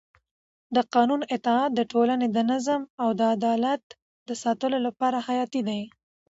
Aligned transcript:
د 0.75 0.77
قانون 0.93 1.21
اطاعت 1.35 1.71
د 1.75 1.81
ټولنې 1.91 2.27
د 2.31 2.37
نظم 2.51 2.81
او 3.01 3.07
عدالت 3.35 3.83
د 4.27 4.29
ساتلو 4.43 4.77
لپاره 4.87 5.17
حیاتي 5.27 5.61
دی 5.67 5.81